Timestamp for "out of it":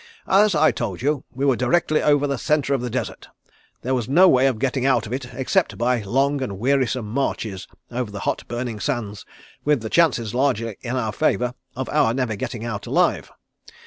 4.83-5.25